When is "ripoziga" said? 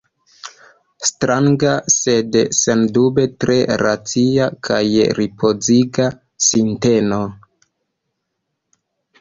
5.21-6.09